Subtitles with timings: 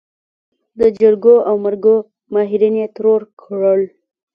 [0.79, 1.95] د جرګو او مرکو
[2.33, 3.81] ماهرين يې ترور کړل.